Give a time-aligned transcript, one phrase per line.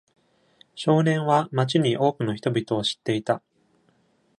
[0.73, 3.43] 少年は街に多くの人々を知っていた。